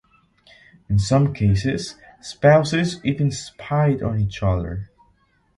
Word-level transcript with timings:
In 0.89 0.97
some 0.97 1.31
cases, 1.31 1.93
spouses 2.21 2.99
even 3.05 3.29
spied 3.29 4.01
on 4.01 4.19
each 4.19 4.41
other. 4.41 4.89